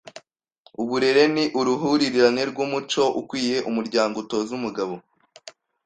[0.81, 4.93] Uburere ni uruhurirane rw’umuco ukwiye umuryango utoza umugabo